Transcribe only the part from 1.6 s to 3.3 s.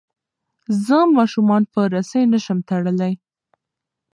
په رسۍ نه شم تړلی.